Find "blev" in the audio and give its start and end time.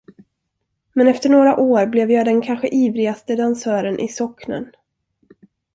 1.85-2.11